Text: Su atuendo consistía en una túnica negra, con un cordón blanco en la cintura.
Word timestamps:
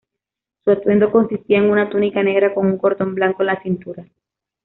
Su 0.63 0.71
atuendo 0.71 1.11
consistía 1.11 1.59
en 1.59 1.69
una 1.69 1.87
túnica 1.87 2.23
negra, 2.23 2.55
con 2.55 2.65
un 2.65 2.79
cordón 2.79 3.13
blanco 3.13 3.43
en 3.43 3.45
la 3.45 3.61
cintura. 3.61 4.03